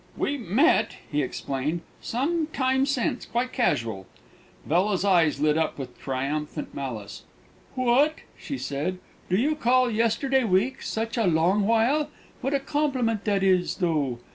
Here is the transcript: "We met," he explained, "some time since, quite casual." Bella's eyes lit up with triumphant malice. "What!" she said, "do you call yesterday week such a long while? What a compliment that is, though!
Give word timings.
"We 0.17 0.35
met," 0.35 0.97
he 1.11 1.21
explained, 1.21 1.81
"some 2.01 2.47
time 2.47 2.87
since, 2.87 3.23
quite 3.27 3.51
casual." 3.53 4.07
Bella's 4.65 5.05
eyes 5.05 5.39
lit 5.39 5.59
up 5.59 5.77
with 5.77 5.99
triumphant 5.99 6.73
malice. 6.73 7.21
"What!" 7.75 8.15
she 8.35 8.57
said, 8.57 8.97
"do 9.29 9.37
you 9.37 9.53
call 9.53 9.91
yesterday 9.91 10.43
week 10.43 10.81
such 10.81 11.17
a 11.19 11.27
long 11.27 11.67
while? 11.67 12.09
What 12.41 12.55
a 12.55 12.59
compliment 12.59 13.25
that 13.25 13.43
is, 13.43 13.75
though! 13.75 14.17